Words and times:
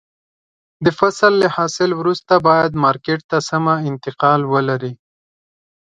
د 0.85 0.87
فصل 0.99 1.33
له 1.41 1.47
حاصل 1.55 1.89
وروسته 1.99 2.33
باید 2.47 2.79
مارکېټ 2.85 3.19
ته 3.31 3.37
سمه 3.49 3.75
انتقال 3.89 4.41
ولري. 4.53 4.93